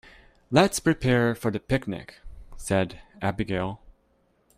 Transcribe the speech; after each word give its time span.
"Let's 0.49 0.79
prepare 0.79 1.35
for 1.35 1.51
the 1.51 1.59
picnic!", 1.59 2.21
said 2.57 2.99
Abigail. 3.21 3.81